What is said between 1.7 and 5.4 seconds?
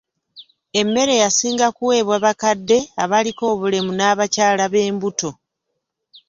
kuweebwa bakadde, abaliko obulemu n'abakyala b'embuto.